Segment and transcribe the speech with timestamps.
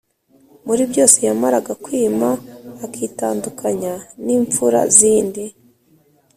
[0.65, 2.29] muri byose Yamaraga kwima
[2.85, 3.93] akitandukanya
[4.25, 5.43] n imfura zindi